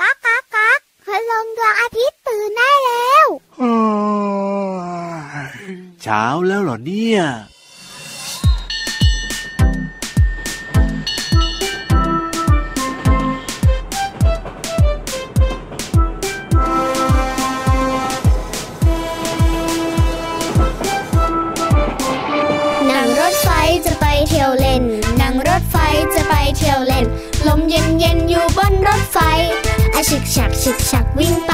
[0.00, 3.26] ก๊ากก๊ากก๊ากคืลงดวงอาทิตย์ตื่นได้แล้ว
[6.02, 7.20] เช้าแล้วเหรอเนี่ย
[22.90, 23.48] นั่งรถไฟ
[23.86, 24.82] จะไปเที่ยวเล่น
[25.20, 25.76] นั่งรถไฟ
[26.14, 26.93] จะไปเที่ยวเล่น
[27.48, 29.18] ลมเย็นเย็นอยู่บนรถไฟ
[29.94, 31.52] อาฉึกฉักฉึกฉักวิ่งไป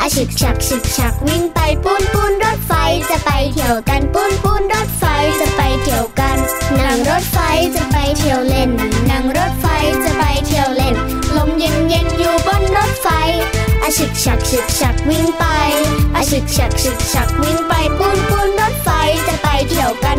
[0.00, 2.72] อาฉึกฉักฉึกฉักวิ่งไปปูนปูนรถไฟ
[3.10, 5.04] จะไปเที่ยวกันปูนปูนรถไฟ
[5.40, 6.38] จะไปเที่ยวกัน
[6.78, 7.38] นั่งรถไฟ
[7.74, 8.70] จะไปเที่ยวเล่น
[9.10, 9.66] นั่งรถไฟ
[10.04, 10.94] จะไปเที่ยวเล่น
[11.36, 13.08] ลมเย็นเย็นอยู่บนรถไฟ
[13.82, 15.44] อาฉึกฉักฉึกฉักวิ่งไป
[16.16, 18.88] อาฉึกฉักฉึกฉักวิ่งไปปูนปูนรถไฟ
[19.26, 20.18] จะไปเที่ยวกัน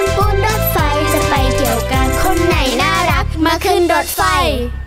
[4.03, 4.80] Start fire!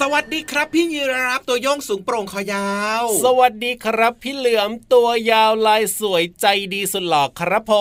[0.00, 2.68] สวัสดีครับพี่ยีรับตัวโยงสูงโปร่งคอยา
[3.02, 7.72] ว สวัสดีครับพี่เหลือมตัวยาวลายสวยใจดีสุดหล่อครับผ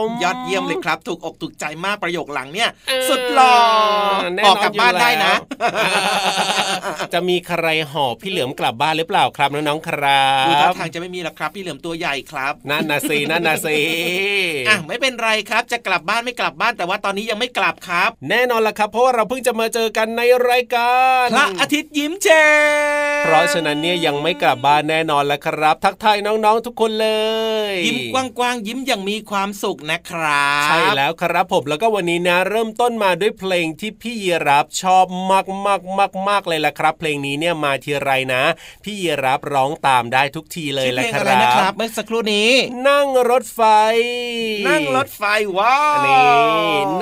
[0.00, 3.56] ม ยอดเยี่ยมเลยครับ ถูกอกถูกใจมากประโยคหลังเนี่ยเออสุดหล่อ
[4.34, 13.78] แน่ออกกลับบ้านได้นะอยู่แล้วจะมีใครหอบพี่เหลือมกลับบ้านหรือเปล่าครับน้องๆครัดูท่าบทางจะไม่มีหรอกครับ พี่เหลือมตัวใหญ่ครับนั่นนะสินั่นนะสิ
[14.68, 22.46] อะไม่เป็นไรครับจะกลับบ้านไม่กลับบ้านแต่ว่าตอนนี้ยังไม่กลับครับ แน่นอนละครับ เพราะว่าเราเพิ่งจะมาเจอกันในรายการพระอาทิตย์ยิ้มแฉ่
[23.20, 27.08] งเพราะฉะนั้นเนี่ยยังไม่กลับบ้านแน่นอนแล้วครับ ทักทายน้องๆทุกคนเล
[27.72, 38.42] ย ยิ้มกว้างๆยิ้มอย่างมีความสุขนะครับใช่แล้วครับผมแล้วก็วันนี้นะเริ่มต้นมาด้วยเพลงที่พี่ยีรับชอบมากมากมากมากๆเลยละครับ เพลงนี้เนี่ยมาทีไรนะ
[38.84, 42.50] พี่ยีรับร้องตามได้ทุกทีเลยชื่อละเพลงคอะไรรันะครับบเมื่อสักครู่นี้
[42.88, 43.62] นั่งรถไฟ
[44.68, 45.22] นั่งรถไฟ
[45.58, 46.26] ว้าวนี่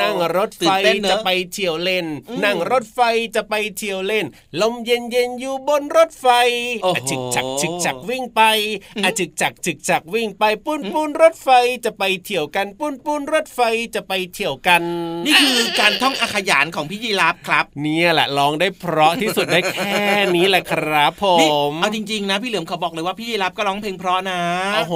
[0.00, 3.00] นั่งรถไฟตื่นเต้นเนอะจะไปเที่ยวเล่นอืมนั่งรถไฟ
[3.34, 4.24] จะไปเที่ยวเล่น
[4.60, 6.26] ลมเย็นเย็นๆอยู่บนรถไฟ
[6.82, 8.42] โอ้โหอะจึกจักจึกจักวิ่งไป
[9.04, 11.48] อะจึกจักจึกจักวิ่งไปปุ้นปุ้นรถไฟ
[11.84, 13.60] จะไปเที่ยวกันปุ้นปุ้นรถไฟ
[13.94, 14.82] จะไปเที่ยวกัน
[15.26, 19.98] นี่คือการท่องอาขยานของพี่ยีรับครับ เนี่ยแหละร้องได้เพราะที่สุดได้แค่
[20.36, 24.40] นี้แหละครับผนี่มเอาจริงๆนะพี่เหลือมเขาบอกเลยว่าพี่ยีรับก็ร้องเพลงเพราะนะ
[24.74, 24.94] โอ้โห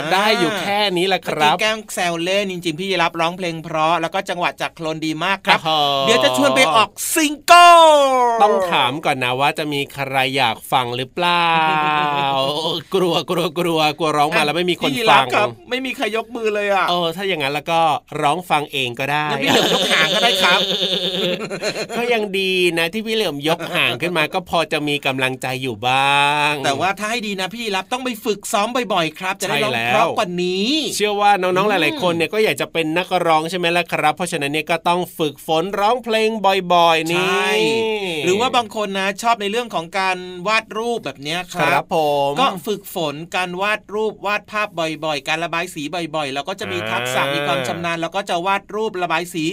[0.00, 5.70] อ่าได้อยู่แค่นี้แหละคเมื่อรักี้บแกล้งแซวเล่นจริงๆพี่ยีรับร้องเพลงเพราะแล้วก็จังหวะจากโคลนดีมากครับโอ้โห
[6.06, 7.82] เดี๋ยวจะชวนไปออกซิงเกิล
[8.42, 11.48] ต้องถามก่อนนะว่าจะมีใครอยากฟังหรือเปล่า
[12.94, 17.80] กลัวกลัวกลัวกลัวร้องมาแล้วไม่มีคนพี่ยีฟัรับงครับ ไม่มีใครยกมือเลยอะเออถ้าอย่างนั้นแล้วก็
[18.22, 20.60] ร้องฟังเองก็ได้งั้นพี่เหลือมยกหางก็ได้ครับ
[21.96, 36.30] ก็ยังดีนะที่พี่เหลือมยกห่างขึ้นมาก็พอจะมีกำลังใจอยู่บ้าง แต่ว่าถ้าให้ดีนะพี่ยีรับต้องไปฝึกซ้อมบ่อยๆครับ จะได้ร้องใช่แล้วเพราะกว่านี้ เชื่อว่าน้องๆหลาย ๆ คนเนี่ยก็อยากจะเป็นนักร้องใช่ไหมล่ะครับ เพราะฉะนั้นเนี่ยก็ต้องฝึกฝนร้องเพลง
[36.74, 37.50] บ่อยๆนี่ใช่
[38.24, 40.18] หรือว่าบางคนนะชอบในเรื่องของการ
[40.48, 41.96] วาดรูปแบบเนี้ยคครัรับบผ
[42.30, 44.68] มก็ฝึกฝนการวาดรูปวาดภาพ
[45.04, 49.44] บ่อยๆ การระบายสีบ่อยๆ แล้วก็จะมีทักษะอ่ามีมีความชำนาญ แล้วก็จะวาดรูประบายสี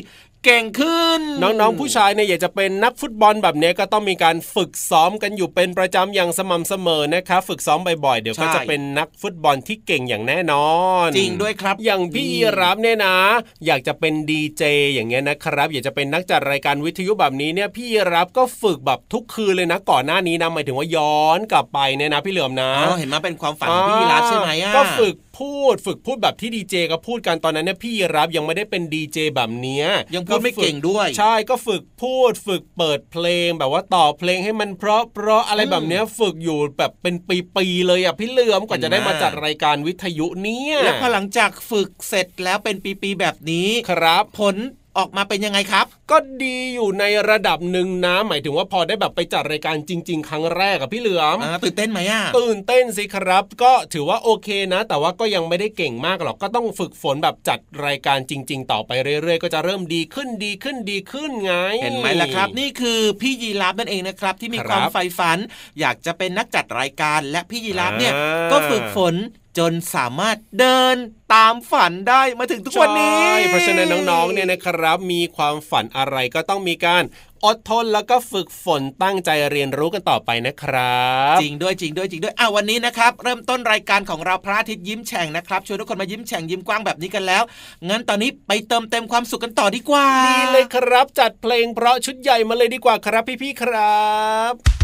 [0.46, 10.70] เก่งขึ้น น้องๆผู้ชายเนี่ยอยากจะเป็นนักฟุตบอลแบบนี้ก็ต้องมีการฝึกซ้อมกันอยู่เป็นประจำอย่างสม่ำเสมอนะครับฝึกซ้อมบ่อยๆเดี๋ยวก็ใช่จะเป็นนักฟุตบอลที่เก่งอย่างแน่นอ
[11.06, 13.18] น จริงด้วยครับอย่างพี่ยีรับเนี่ยนะ
[13.66, 14.64] อยากจะเป็นดีเจ
[14.94, 37.16] อย่างเงี้ยนะครับ อยากจะเป็นนักจัดรายการวิทยุแบบนี้เนี่ยพี่ยีรับก็ฝึกแบบทุกคืนเลยนะก่อนหน้านี้นะหมายถึงว่าย้อนกลับไปเนี่ยนะพี่เหลือมนะอ๋อเห็นไหมาเป็นความฝันของพี่ยีราฟใช่ไหมอะก็ฝึก พูดฝึกพูดแบบที่ดีเจก็พูดกันตอนนั้นเนี่ยพี่ยีรับยังไม่ได้เป็นดีเจแบบเนี้ยยังพูดไม่เก่งด้วย ใช่ก็ฝึกพูดฝึกเปิดเพลงแบบว่าต่อเพลงให้มันเพราะเพราะอะไรแบบเนี้ยฝึกอยู่แบบเป็น
[37.56, 44.58] ปีๆเลยอะพี่เหลือมกว่าจะได้มาจัดรายการวิทยุเนี่ยแล้วพอหลังจากฝึกเสร็จแล้วเป็นปีๆแบบนี้ครับผล
[44.98, 65.38] ออกมาเป็นยังไงครับ ก็ดีอยู่ในระดับหนึ่งนะหมายถึงว่าพอได้แบบไปจัดรายการจริง ๆ ครั้งแรกอะพี่เหลือมอ่าตื่นเต้นไหมอะตื่นเต้นสิครับ ก็ถือว่าโอเคนะ แต่ว่าก็ยังไม่ได้เก่งมากหรอกก็ต้องฝึกฝนแบบจัดรายการจริง ๆ ต่อไปเรื่อยๆ ก็จะเริ่มดีขึ้นดีขึ้นดีขึ้นไง เห็นไหมล่ะครับ นี่คือพี่ยีราฟนั่นเองนะครับ ที่มีครับความใฝ่ฝัน
[65.80, 69.16] อยากจะเป็นนักจัดรายการ และพี่ยีราฟเนี่ยอ่าก็ฝึกฝน
[69.58, 70.96] จนสามารถเดิน
[71.34, 77.04] ตามฝันได้มาถึงทุกวันนี้ใช่เพราะฉะนั้นน้องๆเนี่ยนะครับ มีความฝันอะไรก็ต้องมีการ
[77.46, 81.06] อดทนแล้วก็ฝึกฝนตั้งใจเรียนรู้กันต่อไปนะครั
[81.36, 87.44] บ จริงด้วยจริงด้วยจริงด้วยอะวันนี้นะครับ เริ่มต้นรายการของเราพระอาทิตย์ยิ้มแฉ่งนะครับชวนทุกคนมายิ้มแฉ่งยิ้มกว้างแบบนี้กันแล้ว
[87.90, 94.06] งั้นตอนนี้ไปเติมเต็มความสุขกันต่อดีกว่าดีเลยครับ จัดเพลงเพราะชุดใหญ่มาเลยดีกว่าครับพี่ๆครั
[94.54, 94.75] บ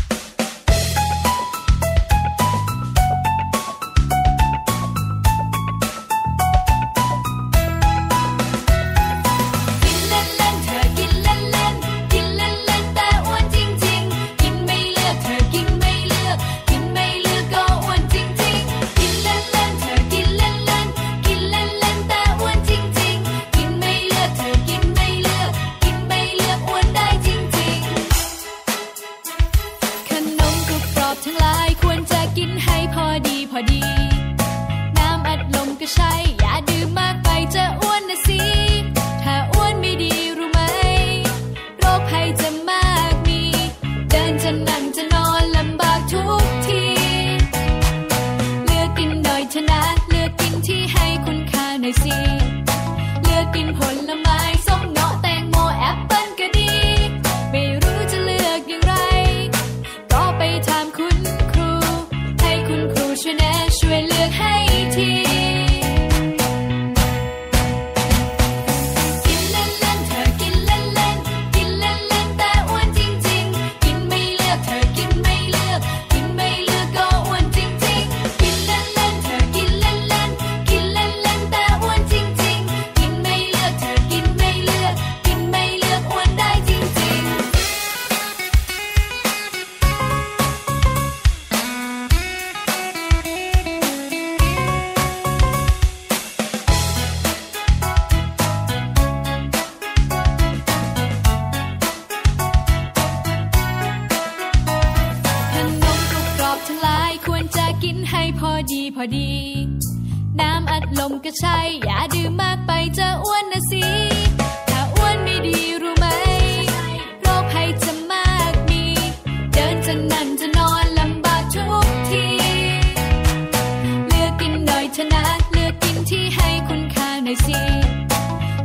[127.31, 127.59] หน่อยสิ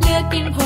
[0.02, 0.56] เลือกกินผ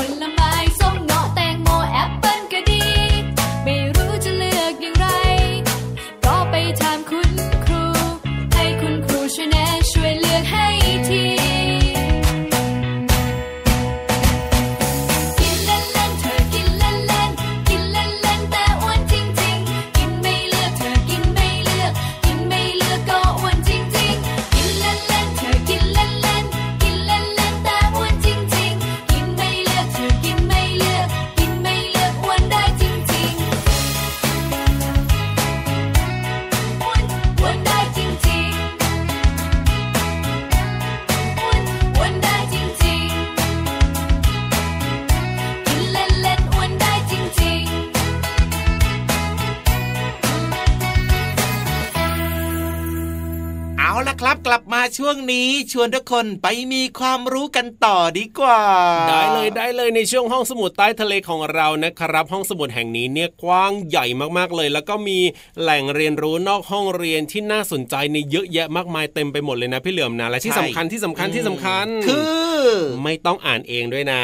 [54.11, 58.61] เอาละครับ กลับมาช่วงนี้ชวนทุกคนไปมีความรู้กันต่อดีกว่า
[59.09, 64.05] ได้เลยได้เลยในช่วงห้องสมุดใต้ทะเลของเรานะครับ ห้องสมุดแห่งนี้เนี่ยกว้างใหญ่
[64.37, 65.19] มากๆเลย แล้วก็มี
[65.61, 72.19] แหล่งเรียนรู้นอกห้องเรียนที่น่าสนใจในเยอะแยะมากมายเต็มไปหมดเลยนะพี่เหลือมนะและที่ใช่สำคัญที่สำคัญที่สำคัญ คื
[72.61, 72.67] อ
[73.03, 74.23] ไม่ต้องอ่านเองด้วยนะ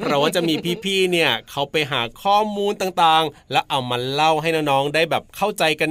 [0.00, 5.90] เพราะว่าจะมีพี่ๆเนี่ยเขาไปหาข้อมูลต่างๆ แล้วเอามาเล่าให้น้องๆได้แบบเข้าใจกัน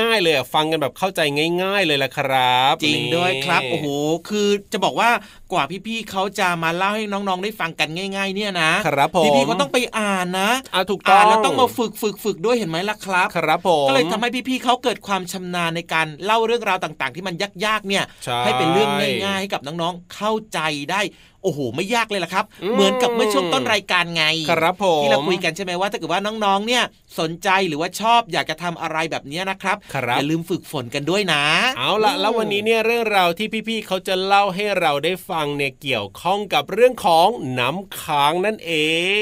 [0.00, 1.20] ง่าย ๆ เลยอะฟังกันแบบเข้าใจ
[1.62, 3.86] ง่าย ๆ เลยละครับจริงนี่ด้วยครับ โอ้โห
[4.28, 5.10] คือจะบอกว่า
[5.52, 17.34] กว่าพี่ๆเขาจะมาเล่าให้น้องๆได้ฟังกันง่าย ๆ เนี่ยนะครับผมพี่ๆเขาต้องไปอ่านนะอะถูกต้องอ่านแล้วต้องมาฝึกฝึกฝึกด้วยเห็นไหมล่ะครับ ครับผมก็เลยทำให้พี่ๆเขาเกิดความชำนาญในการเล่าเรื่องราวต่าง ๆ ที่มัน
[17.66, 18.90] ยากๆเนี่ยใช่ให้เป็นเรื่อง
[19.24, 20.58] ง่ายๆให้กับน้องๆเข้าใจ
[20.90, 21.00] ได้
[21.46, 26.82] โอ้โหไม่ยากเลยล่ะครับ เหมือนกับเมื่อช่วงต้นรายการไงครับผมที่เราคุยกันใช่ไหมว่าถ้าเกิดว่าน้องๆ เนี่ย
[27.20, 31.42] สนใจหรือว่าชอบอยากจะทำอะไรแบบนี้นะครับครับอย่าลืมฝึกฝนกันด้วยนะ
[31.78, 37.28] เอาละแล้ววันนี้เนี่ยเรื่องราวที่พี่ๆเขาจะเล่าให้เราได้ฟังเนี่ยเกี่ยวข้องกับเรื่องของ
[37.58, 38.72] น้ำค้างนั่นเอ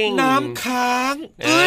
[0.02, 1.14] ง น้ำค้าง
[1.46, 1.60] อ่า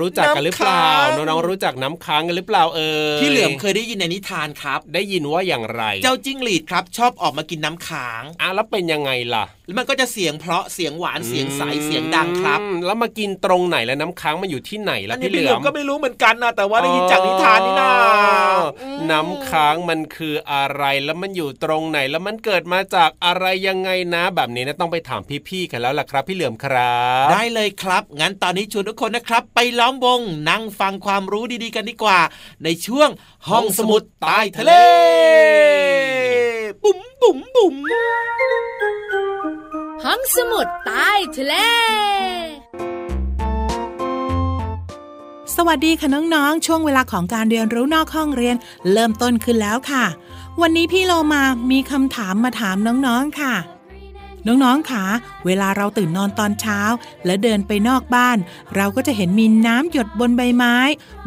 [0.00, 32.20] รู้จักกันหรือเปล่าำค้น้องๆรู้จักน้ำค้างกันหรือเปล่าเออพี่เหลือมเคยได้ยินในนิทานครับ ได้ยินว่าอย่างไร เจ้าจิ้งหรีดครับ ชอบออกมากินน้ำค้างอะแล้วเป็นยังไงล่ะแล้วมันก็จะเสียงเพราะเสียงหวานเสียงใสเสียงดังครับอืมแล้วมากินตรงไหนแล้วน้ำค้างมันอยู่ที่ไหนล่ะอันนี้พี่เหพี่ลืเหลืออมมก็ไม่รู้เหมือนกันนะแต่ว่าได้ยินจากนิทานนี่นาอ๋ออืมน้ำค้างมันคืออะไรแล้วมันอยู่ตรงไหนแล้วมันเกิดมาจากอะไรยังไงนะ แบบนี้นะต้องไปถามพี่ๆกันแล้วล่ะครับ พี่เหลือมครับ ได้เลยครับ งั้นตอนนี้ชวนทุกคนนะครับ ไปล้อมวงนั่งฟังความรู้ดีๆกันดีกว่า
[32.64, 33.08] ในช่วง
[33.48, 34.72] ห้องสมุดใต้ทะเล
[36.82, 37.76] บุ๋มบุ๋มบุ๋ม
[40.06, 41.54] ห้องสมุดใต้ทะเล
[45.56, 48.56] สวัสดีค่ะน้องๆ ช่วงเวลาของการเรียนรู้นอกห้องเรียน
[48.92, 50.04] เริ่มต้นขึ้นแล้วค่ะ
[50.60, 53.54] วันนี้พี่โลมามีคำถามมาถามน้องๆ ค่ะ
[54.46, 55.04] น้องๆค่ะ
[55.46, 56.80] เวลาเราตื่นนอนตอนเช้า
[57.26, 58.38] และเดินไปนอกบ้าน
[58.76, 60.76] เราก็จะเห็นมีน้ำหยดบนใบไม้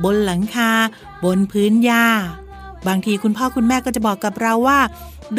[0.03, 0.72] บนหลังคา
[1.24, 2.08] บนพื้นหญ้า
[2.88, 4.79] บางทีคุณพ่อคุณแม่ก็จะบอกกับเราว่า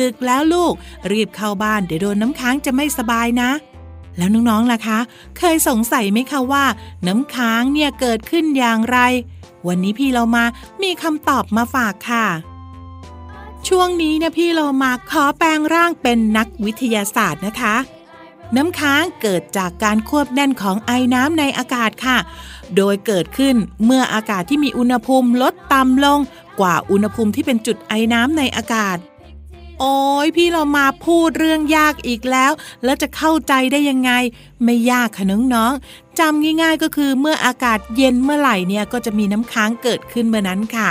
[0.00, 0.73] ดึกแล้วลูก
[1.12, 3.50] รีบเข้าบ้านเดี๋ยวโดนน้ำค้างจะไม่สบายนะ
[4.16, 4.99] แล้วน้องๆล่ะคะ
[5.38, 6.64] เคยสงสัยไหมคะว่า
[7.07, 8.99] น้ำค้างเนี่ยเกิดขึ้นอย่างไร
[9.66, 10.45] วันนี้พี่เรามา
[10.83, 12.26] มีคำตอบมาฝากค่ะ
[13.69, 17.76] ช่วงนี้เนี่ยพี่เรามาขอแปลงร่างเป็นนักวิทยาศาสตร์นะคะ
[18.57, 22.19] น้ำค้างเกิดจากการควบแน่นของไอน้ำในอากาศค่ะ
[22.76, 26.21] โดยเกิดขึ้นเมื่ออากาศที่มีอุณหภูมิลดต่ำลง
[26.61, 28.97] กว่าอุณหภูมิที่เป็นจุดไอน้ำในอากาศ
[29.80, 32.52] โอ้ยพี่เรามาพูดเรื่องยากอีกแล้ว
[32.85, 34.11] แล้วจะเข้าใจได้ยังไง
[34.64, 40.90] ไม่ยากค่ะน้องๆจำง่ายๆก็คือเมื่ออากาศเย็นเมื่อไหร่เนี่ยก็จะมีน้ำค้างเกิดขึ้นเมื่อนั้นค่ะ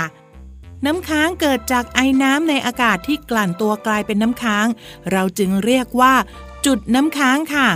[0.86, 4.66] น้ำค้างเกิดจากไอ้น้ำในอากาศที่กลั่นตัวกลายเป็นน้ำค้าง
[5.12, 6.14] เราจึงเรียกว่า
[6.66, 7.68] จุดน้ำค้างค่ะ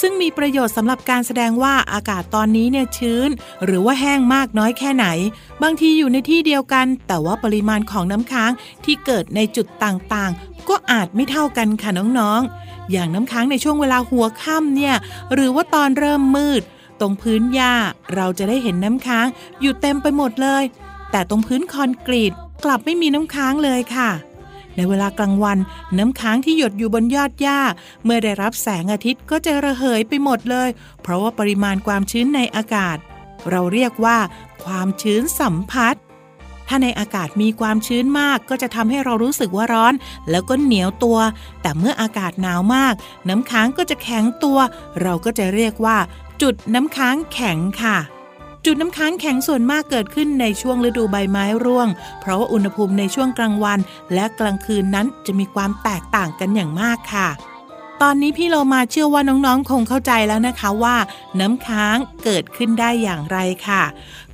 [0.00, 3.28] ซึ่งมีประโยชน์สำหรับการแสดงว่าอากาศตอนนี้เนี่ยชื้น
[3.64, 5.06] หรือว่าแห้งมากน้อยแค่ไหน
[5.62, 8.50] บางทีอยู่ในที่เดียวกัน แต่ว่าปริมาณของน้ำค้าง
[8.84, 14.94] ที่เกิดในจุดต่างๆ ก็อาจไม่เท่ากันค่ะน้องๆ อย่างน้ำค้างในช่วงเวลาหัวค่ำเนี่ย
[15.32, 16.62] หรือว่าตอนเริ่มมืด
[17.00, 17.74] ตรงพื้นหญ้า
[18.14, 19.26] เราจะได้เห็นน้ำค้าง
[19.60, 20.64] อยู่เต็มไปหมดเลย
[21.10, 22.32] แต่ตรงพื้นคอนกรีต
[22.64, 24.10] กลับไม่มีน้ำค้างเลยค่ะ
[24.76, 25.58] ในเวลากลางวัน
[25.98, 27.60] น้ำค้างที่หยดอยู่บนยอดหญ้า
[28.04, 30.68] เมื่อได้รับแสงอาทิตย์ก็จะระเหยไปหมดเลย
[31.02, 32.96] เพราะว่าปริมาณความชื้นในอากาศ
[33.50, 34.18] เราเรียกว่า
[34.64, 35.96] ความชื้นสัมผัส
[36.68, 39.94] ถ้าในอากาศมีความชื้นมากก็จะทำให้เรารู้สึกว่าร้อน
[40.30, 41.18] แล้วก็เหนียวตัว
[41.62, 42.94] แต่เมื่ออากาศหนาวมาก
[43.28, 44.58] น้ำค้างก็จะแข็งตัว
[45.02, 45.98] เราก็จะเรียกว่า
[46.42, 47.98] จุดน้ำค้างแข็งค่ะ
[48.64, 51.88] จุดน้ำค้างแข็งส่วนมากเกิดขึ้นในช่วงฤดูใบไม้ร่วง
[52.20, 53.78] เพราะว่าอุณหภูมิในช่วงกลางวัน
[54.14, 57.28] และกลางคืนนั้นจะมีความแตกต่างกันอย่างมากค่ะ
[58.02, 60.96] ตอนนี้พี่โลมาเชื่อว่าน้องๆ คงเข้าใจแล้วนะคะว่า
[61.40, 63.82] น้ำค้างเกิดขึ้นได้อย่างไรค่ะ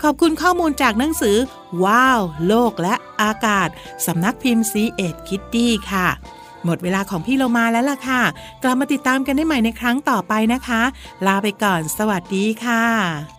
[0.02, 1.36] ขอบคุณข้อมูลจากหนังสือ
[1.84, 3.68] ว้าว โลกและอากาศ
[4.06, 6.08] สำนักพิมพ์ซีเอ็ดคิตตี้ค่ะ
[6.64, 8.22] หมดเวลาของพี่โลมาแล้วล่ะค่ะ
[8.62, 10.82] กลับมาติดตามกันได้ใหม่ในครั้งต่อไปนะคะ
[11.26, 13.37] ลาไปก่อน สวัสดีค่ะ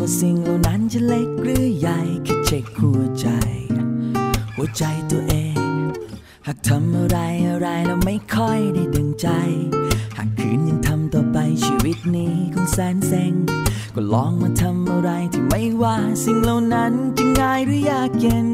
[0.00, 3.28] ว่าสิ่งเหล่านั้นจะเล็กหรือใหญ่แค่เช็คหัวใจ
[4.56, 5.58] หัวใจตัวเอง
[6.46, 9.28] หากทำอะไรอะไรแล้วไม่ค่อยได้ดึงใจ
[10.16, 13.34] หากคืนยังทำต่อไปชีวิตนี้คงแสนเซ็ง
[13.94, 18.48] ก็ลองมาทำอะไรที่ไม่ว่าสิ่งเหล่านั้นจะง่ายหรือยากเย็น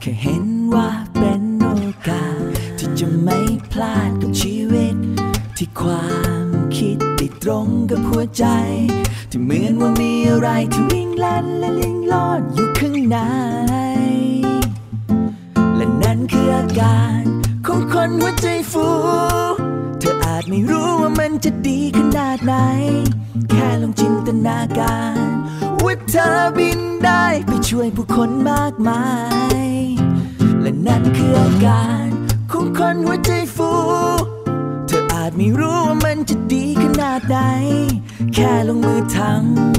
[0.00, 0.88] แค่เห็นว่า
[1.18, 1.68] เป็นโอ
[2.08, 2.40] กาส
[2.78, 3.38] ที่จะไม่
[3.72, 4.96] พลาดกับชีวิต
[5.56, 6.25] ที่ควา
[7.48, 8.44] ตรงกับหัวใจ
[9.30, 13.18] ที่เหมือนว่ามีอะไรที่วิ่งล่นและลิงลอดอยู่ข้างใน
[15.76, 17.22] และนั่นคืออาการ
[17.66, 18.88] ของคนหัวใจฟู
[19.98, 22.54] เธออาจไม่รู้ว่ามันจะดีขนาดไหน
[23.50, 25.26] แค่ลองจินตนาการ
[25.84, 29.04] ว่าเธอบินได้ไปช่วยผู้คนมากมา
[29.58, 29.66] ย
[30.62, 32.08] และนั่นคืออาการ
[32.52, 33.70] ของคนหัวใจฟู
[34.86, 36.95] เธออาจไม่รู้ว่ามันจะดีขนาด
[37.28, 37.36] ไหน
[38.34, 39.18] แค่ลงมือท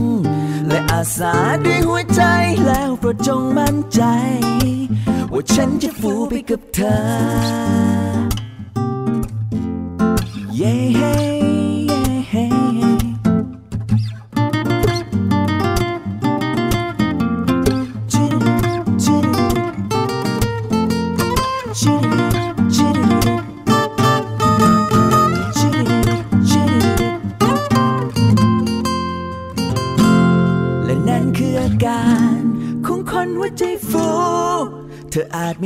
[0.04, 1.34] ำและอาสา
[1.66, 2.22] ด้วยหัวใจ
[2.66, 4.02] แล้วโปรดจงมั่นใจ
[5.34, 6.98] ว่าฉันจะฟูไปกับเธอ
[10.56, 11.27] เย้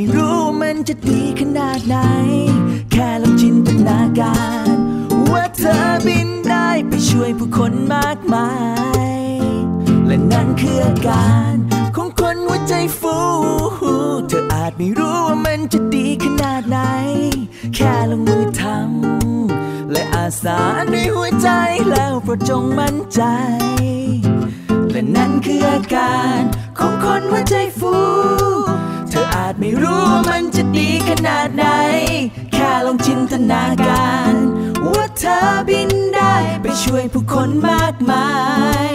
[0.02, 1.98] ไม่รู้มันจะดีขนาดไหน
[2.92, 4.76] แค่ลองจินตนาการ
[5.32, 5.78] ว่าเธอ
[6.08, 8.50] บินได้ไปช่วยผู้คนมากมา
[9.10, 9.20] ย
[10.08, 11.54] และนั่นคืออาการ
[11.96, 13.18] ของคนหัวใจฟู
[14.28, 16.80] เธออาจไม่รู้ว่ามันจะดีขนาดไหน
[17.76, 20.60] แค่ลงมือทำและอาสา
[20.94, 21.50] ด้วยหัวใจ
[21.90, 23.22] แล้วโปรดจงมั่นใจ
[24.92, 26.42] และนั่นคืออาการ
[26.80, 27.96] ของคนหัวใจฟู
[29.34, 31.66] อาจไม่รู้ว่ามันจะดีขนาดไหน
[32.54, 34.34] แค่ลองจินตนาการ
[34.86, 38.30] ว่าเธอบินได้ไปช่วยผู้คนมากมา
[38.90, 38.94] ย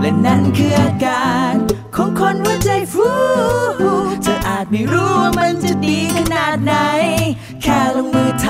[0.00, 1.54] และนั่นคืออาการ
[1.96, 3.08] ของคนหัวใจฟู
[4.22, 6.74] เธออาจไม่รู้ว่ามันจะดีขนาดไหน
[7.62, 8.46] แค่ลงมือท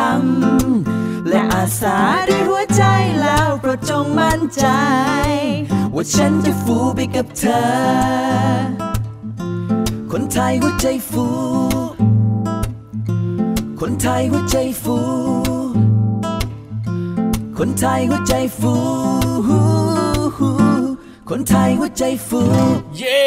[0.63, 1.99] ำและอาสา
[2.29, 2.83] ด้วยหัวใจ
[3.21, 4.67] แล้วโปรดจงมั่นใจ
[5.95, 8.84] ว่าฉันจะฟูไปกับเธอ
[10.17, 11.27] คนไทยหัวใจฟู
[13.81, 14.97] คนไทยหัวใจฟู
[17.59, 18.75] คนไทยหัวใจฟู
[21.31, 22.41] คนไทยหัวใจฟู
[22.97, 23.25] เย้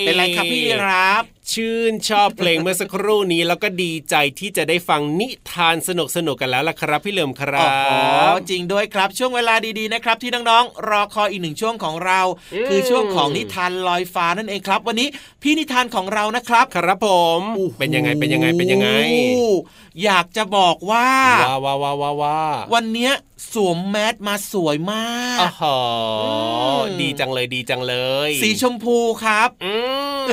[0.00, 1.24] เป็นไรครับพี่รับ
[1.58, 12.20] ชื่นชอบเพลงเมื่อสักครู่นี้แล้วก็ดีใจที่จะได้ฟังนิทานสนุกสนุกๆกันแล้วล่ะครับพี่เหลิมครัอ๋อบจริงด้วยครับช่วงเวลาดีๆนะครับ ที่น้องๆรอคอยอีกหนึ่งช่วงของเรา
[12.54, 15.08] อืมคือช่วงของนิทานลอยฟ้านั่นเองครับ วันนี้
[15.42, 17.40] พี่นิทานของเรานะครับ ครับผม
[17.78, 19.42] เป็นยังไงเป็นยังไงเป็นยังไงโอ้โห
[20.04, 21.08] อยากจะบอกว่า
[21.44, 22.38] ว้าวว้าวว้าวว้าวว้า
[22.74, 23.12] วันเนี้ย
[23.52, 25.80] สวมแมสมาสวยมากอ๋อหอ
[26.82, 27.94] มดีจังเลยดีจังเล
[28.28, 29.74] ย สีชมพูครับอื
[30.24, 30.26] ม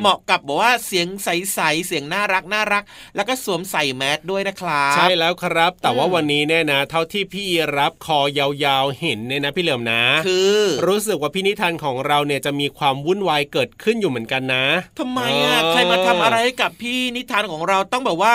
[0.00, 2.82] เหมาะกับบอกว่าเสียงใสๆเสียงน่ารักน่ารัก
[3.16, 7.44] แล้วก็สวมใส่แมสด้วยนะครับ ใช่แล้วครับ แต่ว่าอืมวันนี้เนี่ยนะ เท่าที่พี่
[7.78, 14.64] รับคอยาวๆเห็นเนี่ยนะพี่เหลิมนะ คือ รู้สึกว่าพี่นิทานของเราเนี่ยจะมีความวุ่นวายเกิดขึ้นอยู่เหมือนกันนะ
[14.98, 18.34] ทำไมอะเออใครมาทำอะไรให้กับพี่นิทานของเราต้องแบบว่า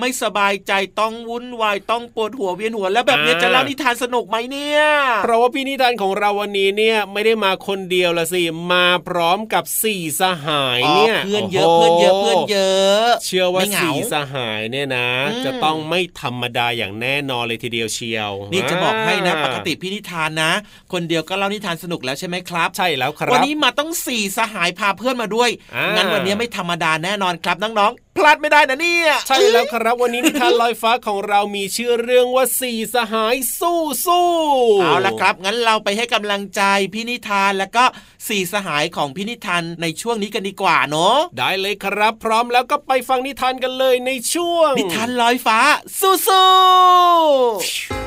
[0.00, 4.82] ไม่สบายใจต้องวุ่นวายต้องปวดหัวเวียนหัวแล้วแบบเนี้ยจะเล่านิทานสนุกไหมเนี่ย
[5.22, 8.42] เพราะว่าพี่นิทานของเราวันนี้เนี่ยไม่ได้มาคนเดียวละสิ
[8.72, 20.52] มาพร้อมกับสี่สหายอ๋อเนี่ยเพื่อนเยอะโโหเพื่อนเยอะเพื่อนเยอะ เชื่อว่าไม่เหงาสี่สหายเนี่ยนะอืมจะต้องไม่ธรรมดาอย่างแน่นอนเลยทีเดียวเชียว นี่จะบอกให้นะาปกติพี่นิทานนะ
[20.92, 34.30] คนเดียวก็เล่านิทานสนุกแล้วใช่ไหมครับ ใช่แล้วครับวันนี้มาต้องสี่สหายพาเพื่อนมาด้วยอ่างั้งั้นวันนี้ไม่ธรรมดาแน่นอนครับน้องๆ พลาดไม่ได้นะเนี่ยใช่แล้วครับวันนี้นิทานลอยฟ้าของเรามีชื่อเรื่องว่าสี่สหายสู้สู้
[34.82, 36.62] เอาละครับ งั้นเราไปให้กำลังใจ
[36.94, 37.84] พี่นิทานแล้วก็
[38.28, 45.58] สี่สหายของพี่นิทานในช่วงนี้กันดีกว่าเนาะได้เลยครับ พร้อมแล้วก็ไปฟังนิทานกันเลยในช่วง นิทานลอยฟ้า
[46.00, 48.03] สู้ๆ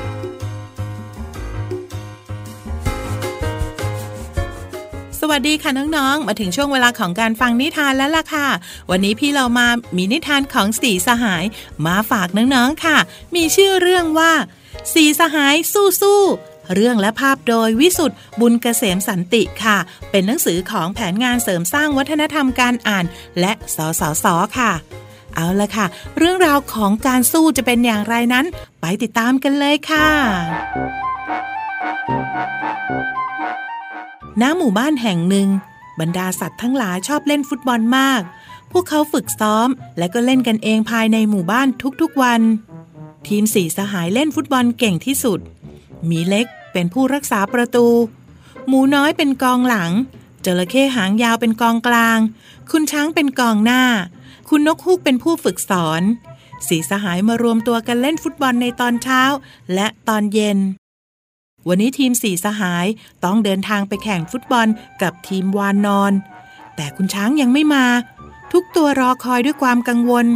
[5.20, 8.48] สวัสดีค่ะน้องๆ มาถึงช่วงเวลาของการฟังนิทานแล้วล่ะค่ะ
[8.90, 11.44] วันนี้พี่เรามามีนิทานของสีสหาย
[11.86, 12.96] มาฝากน้องๆค่ะ
[13.34, 14.32] มีชื่อเรื่องว่า
[14.94, 19.78] สีสหายสู้ๆเรื่องและภาพโดยวิสุทธ์บุญเกษมสันติค่ะ
[20.10, 23.04] เป็นหนังสือของแผนงานเสริมสร้างวัฒนธรรมการอ่าน
[23.40, 24.26] และสสส
[24.58, 24.72] ค่ะ
[25.34, 25.86] เอาละค่ะ
[26.18, 28.46] เรื่องราวของการสู้จะเป็นอย่างไรนั้น
[28.80, 30.08] ไปติดตามกันเลยค่ะ
[34.40, 35.48] ณหมู่บ้านแห่งหนึ่ง
[36.00, 38.22] บรรดาสัตว์ทั้งหลายชอบเล่นฟุตบอลมาก
[38.72, 41.68] พวกเขาฝึกซ้อมและก็เล่นกันเองภายในหมู่บ้าน
[42.00, 42.40] ทุกๆวัน
[43.28, 45.40] ทีมสี่สหายเล่นฟุตบอลเก่งที่สุด
[46.10, 47.86] มีเล็กเป็นผู้รักษาประตู
[48.68, 49.92] หมูน้อยเป็นกองหลัง
[50.44, 52.18] จระเข้หางยาวเป็นกองกลาง
[52.70, 53.82] คุณช้างเป็นกองหน้า
[54.48, 56.02] คุณนกฮูกเป็นผู้ฝึกสอน
[56.68, 59.22] สีสหายมารวมตัวกันเล่นฟุตบอลในตอนเช้า
[59.74, 60.58] และตอนเย็น
[61.68, 62.86] วันนี้ทีมสีสหาย
[63.24, 64.66] ต้องเดินทางไปแข่งฟุตบอล
[65.02, 66.12] กับทีมวานนอน
[66.76, 67.84] แต่คุณช้างยังไม่มา
[68.52, 70.26] ทุกตัวรอคอยด้วยความกังวล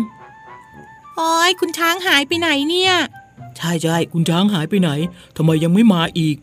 [1.17, 2.95] โอ้ยคุณช้างหายไปไหนเนี่ย
[3.57, 4.91] ใช่ใช่คุณช้างหายไปไหน
[5.37, 6.37] ทำไมยังไม่มาอีก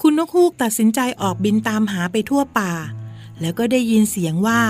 [0.00, 2.72] คุณนกฮูกตัดสินใจออกบินตามหาไปทั่วป่า
[3.40, 4.60] แล้วก็ได้ยินเสียงว่า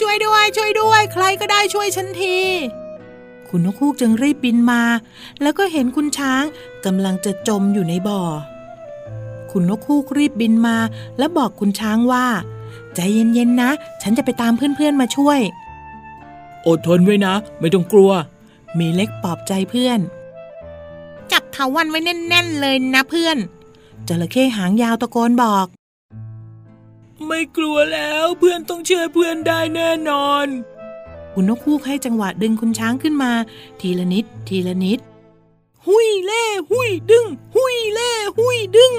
[0.00, 2.38] ช่วยด้วย ช่วยด้วย ใครก็ได้ช่วยฉันที
[3.50, 4.82] คุณนกฮูกจึงรีบบินมา
[5.42, 6.44] แล้วก็เห็นคุณช้าง
[6.84, 8.20] กำลังจะจมอยู่ในบ่อ
[9.50, 10.76] คุณนกฮูกรีบบินมา
[11.18, 12.26] แล้วบอกคุณช้างว่า
[12.94, 13.70] ใจเย็นๆนะ
[14.02, 15.40] ฉันจะไปตามเพื่อนๆมาช่วย
[16.66, 18.10] อดทนไว้นะ ไม่ต้องกลัว
[18.78, 19.98] มีเล็กปลอบใจเพื่อน
[21.32, 23.36] จับเถาวันไว้แน่น ๆ เลยนะเพื่อน
[24.08, 25.66] จระเข้หางยาวตะโกนบอก
[27.26, 30.46] ไม่กลัวแล้วเพื่อนต้องเชื่อเพื่อนได้แน่นอน
[31.34, 33.32] คุณนกฮูกให้จังหวะดึงคุณช้างขึ้นมา
[33.80, 34.98] ทีละนิด ทีละนิด
[35.86, 38.94] หุยเล่หุยดึง หุยเล่หุยดึง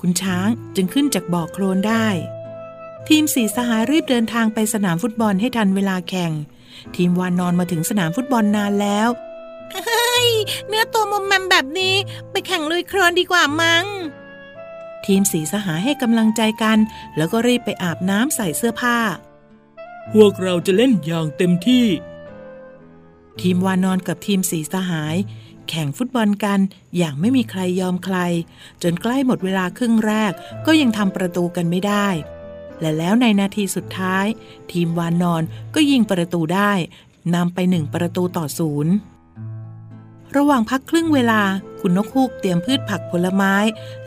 [0.00, 2.06] คุณช้างจึงขึ้นจากบ่อโคลนได้
[3.08, 6.32] ทีมสีสหายรีบเดินทางไปสนามฟุตบอลให้ทันเวลาแข่ง
[6.96, 9.08] ทีมวานนอนมาถึงสนามฟุตบอลนานแล้ว
[9.72, 10.28] เฮ้ย
[10.66, 11.94] เนื้อตัวมมแมมแบบนี้
[12.30, 13.86] ไปแข่งลุยโคลนดีกว่ามัง้ง
[15.06, 16.78] ทีมสีสหายให้กำลังใจกัน
[17.16, 18.98] แล้วก็รีบไปอาบน้ำใส่เสื้อผ้า
[20.10, 21.86] พวกเราจะเล่นอย่างเต็มที่
[23.40, 25.16] ทีมวานอนกับทีมสีสหาย
[25.68, 26.58] แข่งฟุตบอลกัน
[26.96, 28.18] อย่างไม่มีใครยอมใคร
[28.82, 30.32] จนใกล้หมดเวลาครึ่งแรก
[30.66, 32.08] ก็ยังทำประตูกันไม่ได้
[32.80, 34.26] และแล้วในนาทีสุดท้าย
[34.72, 35.42] ทีมวานนอน
[35.74, 36.72] ก็ยิงประตูได้
[37.34, 38.94] นำไปหนึ่งประตูต่อศูนย์
[40.36, 41.42] ระหว่างพักครึ่งเวลา
[41.80, 43.54] คุณนกฮูกเตรียมพืชผักผลไม้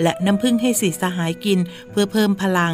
[0.02, 1.60] และน้ำผึ้งให้สีสหายกิน
[1.92, 2.74] เพื่อเพิ่มพลัง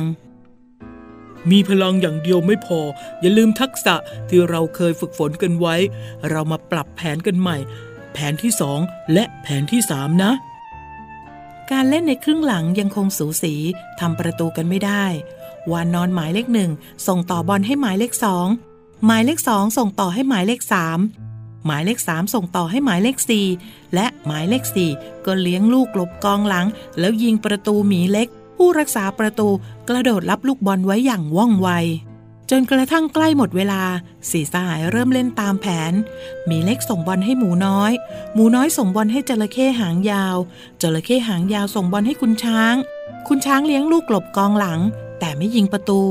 [1.51, 2.79] มีพลังอย่างเดียวไม่พอ
[3.21, 3.95] อย่าลืมทักษะ
[4.29, 5.75] ที่เราเคยฝึกฝนกันไว้
[6.29, 7.57] เรามาปรับแผนกันใหม่
[8.13, 8.79] แผนที่สอง
[9.13, 10.31] และแผนที่สามนะ
[11.71, 13.53] การเล่นในครึ่งหลังยังคงสูสี
[13.99, 15.05] ทำประตูกันไม่ได้
[15.71, 16.71] วานนอนหมายเลขหนึ่ง
[17.07, 18.47] ส่งต่อบอลให้หมายเลขสอง
[19.05, 20.99] หมายเลขสองส่งต่อให้หมายเลขสาม
[21.65, 23.47] หมายเลขสามส่งต่อให้หมายเลขสี่
[23.93, 24.91] และหมายเลขสี่
[25.25, 26.67] ก็เลี้ยงลูกหลบกองหลัง
[26.99, 28.27] แล้วยิงประตูหมีเล็ก
[28.63, 29.49] ผู้รักษาประตู
[29.89, 31.69] กระโดดรับลูกบอลไว้อย่างว่องไว
[32.49, 33.81] จนกระทั่งใกล้หมดเวลา
[34.29, 35.93] สีสหายเริ่มเล่นตามแผน
[36.49, 37.91] มีเล็กส่งบอลให้หมูน้อย
[38.33, 40.37] หมูน้อยส่งบอลให้จระเข้หางยาว
[40.81, 42.75] จระเข้หางยาวส่งบอลให้คุณช้าง
[43.27, 44.79] คุณช้างเลี้ยงลูกหลบกองหลัง
[45.19, 46.01] แต่ไม่ยิงประตู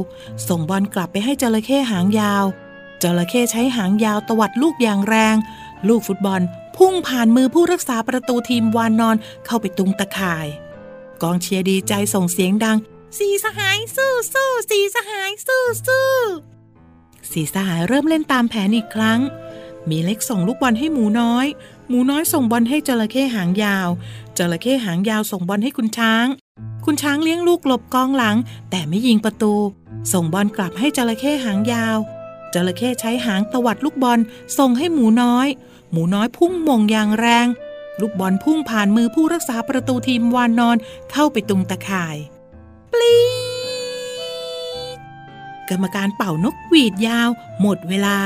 [0.48, 2.44] ส่งบอลกลับไปให้จระเข้หางยาว
[3.02, 5.36] จระเข้ใช้หางยาวตวัดลูกอย่างแรง
[5.88, 6.40] ลูกฟุตบอล
[6.76, 10.48] พุ่งผ่านมือผู้รักษาประตูทีมวานนอนเข้าไปตุงตะข่าย
[11.22, 12.76] กองเชียร์ดีใจส่งเสียงดัง
[13.18, 16.08] สีสหายสู้สู้สีสหายสู้สู้
[17.30, 19.20] สีสหายเริ่มเล่นตามแผนอีกครั้ง
[19.88, 21.46] มีเล็กส่งลูกบอลให้หมูน้อย
[21.88, 23.88] หมูน้อยส่งบอลให้จระเข้หางยาว
[24.38, 26.26] จระเข้หางยาวส่งบอลให้คุณช้าง
[26.84, 28.36] คุณช้างเลี้ยงลูกหลบกองหลัง
[28.70, 29.54] แต่ไม่ยิงประตู
[30.12, 31.98] ส่งบอลกลับให้จระเข้หางยาว
[32.54, 34.18] จระเข้ใช้หางตวัดลูกบอล
[34.58, 35.48] ส่งให้หมูน้อย
[35.92, 37.46] หมูน้อยพุ่งมงอย่างแรง
[38.00, 40.76] ลูกบอลพุ่งผ่านมือผู้รักษาประตูทีมวานนอน
[41.12, 42.16] เข้าไปตุงตะข่าย
[42.92, 43.14] ปลี
[45.70, 47.28] กรรมการเป่านกหวีดยาว
[47.60, 48.18] หมดเวลา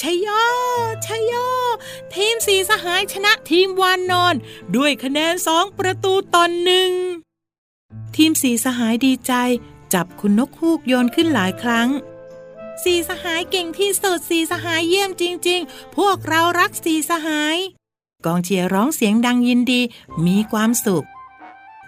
[0.00, 0.28] ชัยโย
[1.06, 1.34] ชัยโย
[2.14, 4.34] ทีมสีสหายชนะทีมวานนอน
[4.76, 6.90] ด้วยคะแนนสองประตูต่อนหนึ่ง
[8.16, 9.32] ทีมสีสหายดีใจ
[9.94, 11.88] จับคุณนกฮูกโยนขึ้นหลายครั้ง
[12.82, 17.56] สีสหายเก่งที่สุดสีสหายเยี่ยมจริง ๆ พวกเรารักสีสหาย
[18.26, 19.80] กองเชียร์ร้องเสียงดังยินดี
[20.26, 21.06] มีความสุข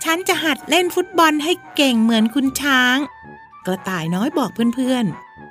[0.04, 2.96] ฉันจะหัดเล่นฟุตบอลให้เก่งเหมือนคุณช้าง
[3.66, 5.04] กระต่ายน้อยบอกเพื่อน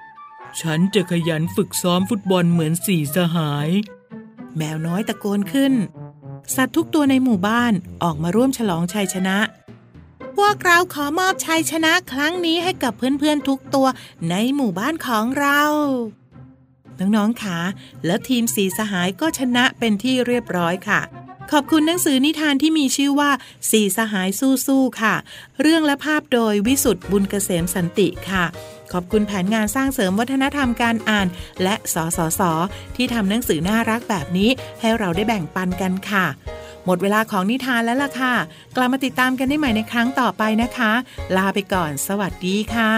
[0.06, 3.70] ๆ ฉันจะขยันฝึกซ้อมฟุตบอลเหมือนสีสหาย
[4.58, 5.74] แมวน้อยตะโกนขึ้น
[6.56, 9.38] สัตว์ทุกตัวในหมู่บ้านออกมาร่วมฉลองชัยชนะ
[10.38, 13.88] พวกเราขอมอบชัยชนะครั้งนี้ให้กับเพื่อนๆทุกตัว
[14.30, 15.62] ในหมู่บ้านของเรา
[17.00, 17.60] น้องๆค่ะ
[18.06, 21.02] แล้วทีมสีสหายก็ชนะเป็นที่เรียบร้อยค่ะ
[21.52, 23.32] ขอบคุณหนังสือนิทานที่มีชื่อว่า
[23.72, 25.16] สีสหายสู้ๆค่ะ
[25.62, 28.46] เรื่องและภาพโดยวิสุทธ์บุญเกษมสันติค่ะ
[28.92, 31.28] ขอบคุณแผนงานสร้างเสริมวัฒนธรรมการอ่าน
[31.64, 32.42] และสสส
[32.96, 34.50] ที่ทำหนังสือน่ารักแบบนี้
[34.82, 36.26] ให้เราได้แบ่งปันกันค่ะ
[36.86, 38.34] หมดเวลาของนิทานแล้วล่ะค่ะ
[38.76, 40.92] กลับมาติดตามกันได้ใหม่ในครั้งต่อไปนะคะ
[41.38, 42.94] ลาไปก่อน สวัสดีค่ะ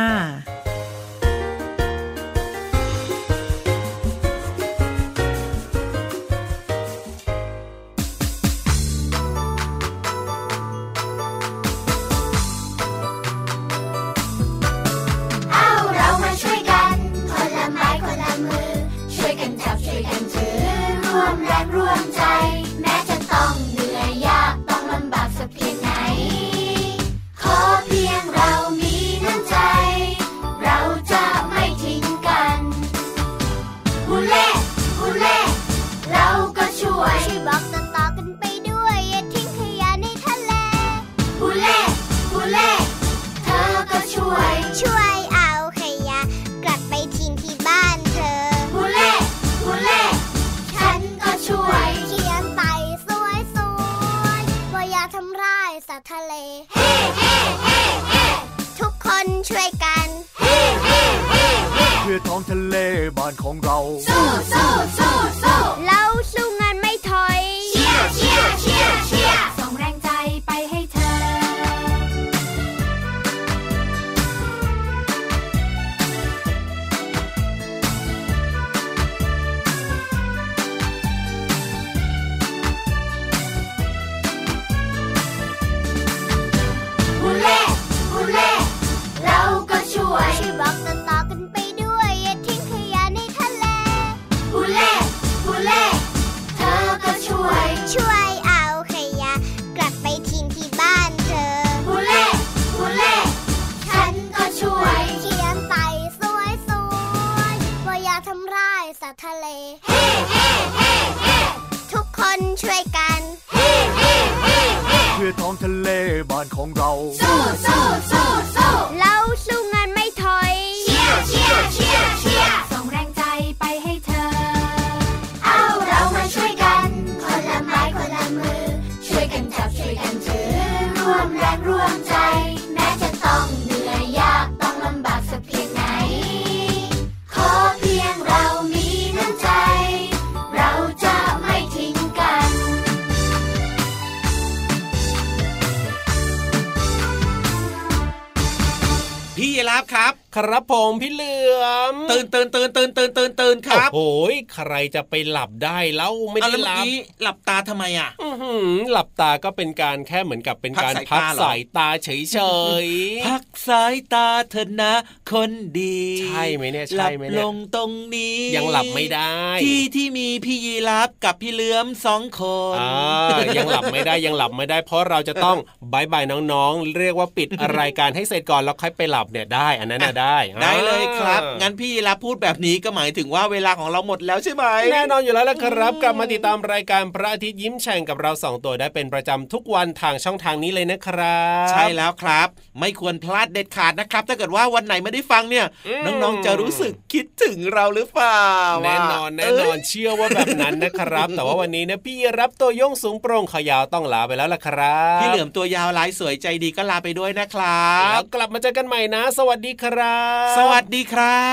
[150.35, 154.21] ครับครับผมพี่เหลือมตื่นตื่นตื่นตื่นตื่นตื่นตื่นครับโอ้โห
[154.53, 162.39] ใครจะไปหลับได้แล้วไม่เอาได้แล้วหเมื่อลับกี้หลับตาทำไมอะอื้อหือหลับตาก็เป็นการแค่เหมือนกับเป็นการพัพักกสาสายยตาตาเฉ
[162.85, 164.93] ยๆพักสายตาเถอะนะ
[165.31, 172.41] คนดีใช่ไหมเนี่ยหลัใช่ไหมเนี่ยลงตรงนี้ ยังหลับไม่ได้ ที่ที่มีพี่ยีรับกับพี่เหลือมสองค
[172.75, 175.57] นอ่ายังหลับไม่ได้ยังหลับไม่ได้ เพราะเราจะต้อง
[175.93, 177.47] บายบายน้องๆ เรียกว่าปิด
[177.79, 192.47] รายการให้เสร็จก่อนแล้วค่อยไปหลับเนี่ยได้ อันนั้นน่ะได้ได้เลยครับอ่างั้นพี่ยีรับพูดแบบนี้ก็หมายถึงว่าเวลาของเราหมดแล้วใช่ไหมแน่นอนอยู่แล้วละครับกลับมาติดตามรายการพระอาทิตย์ยิ้มแฉ่งกับเราสองตัวได้เป็นประจำทุกวันทางช่องทางนี้เลยนะครับ ใช่แล้วครับ
[192.79, 198.47] ไม่ควรพลาดเด็ดขาดนะครับ ถ้าเกิดว่าวันไหนไม่ได้ฟังเนี่ยอืมน้องๆจะรู้สึกคิดถึงเราหรือเปล่า
[198.85, 210.10] แน่นอนแน่นอนเชื่อว่าแบบนั้นนะครับ แต่ว่าวันนี้เนี่ยพี่รับตัวโยงสูงโปร่งขายาวต้องลาไปแล้วล่ะครับพี่เหลือมตัวยาวลายสวยใจดีก็ลาไปด้วยนะครัแล้บวกลับมาเจอกันใหม่นะ สวัสดีครับ
[210.57, 211.45] สวัสดีครั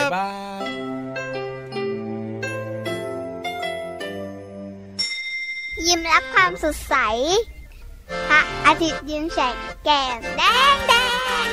[0.00, 0.28] บบ๊ายบา
[0.60, 0.64] ย
[5.86, 6.94] ยิ้มรับความสดใส
[8.28, 10.42] พระอาทิตย์ยิ้มแฉกแก้มแด
[10.74, 10.92] งแด
[11.44, 11.48] ง